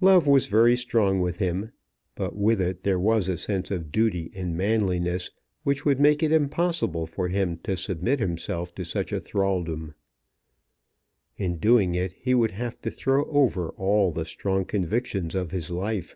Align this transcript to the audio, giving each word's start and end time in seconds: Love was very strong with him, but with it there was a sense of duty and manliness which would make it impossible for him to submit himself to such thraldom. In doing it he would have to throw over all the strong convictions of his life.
Love 0.00 0.28
was 0.28 0.46
very 0.46 0.76
strong 0.76 1.20
with 1.20 1.38
him, 1.38 1.72
but 2.14 2.36
with 2.36 2.60
it 2.60 2.84
there 2.84 3.00
was 3.00 3.28
a 3.28 3.36
sense 3.36 3.72
of 3.72 3.90
duty 3.90 4.30
and 4.32 4.56
manliness 4.56 5.30
which 5.64 5.84
would 5.84 5.98
make 5.98 6.22
it 6.22 6.30
impossible 6.30 7.06
for 7.06 7.26
him 7.26 7.58
to 7.58 7.76
submit 7.76 8.20
himself 8.20 8.72
to 8.72 8.84
such 8.84 9.10
thraldom. 9.22 9.92
In 11.38 11.56
doing 11.58 11.96
it 11.96 12.12
he 12.12 12.36
would 12.36 12.52
have 12.52 12.80
to 12.82 12.90
throw 12.92 13.24
over 13.24 13.70
all 13.70 14.12
the 14.12 14.24
strong 14.24 14.64
convictions 14.64 15.34
of 15.34 15.50
his 15.50 15.72
life. 15.72 16.14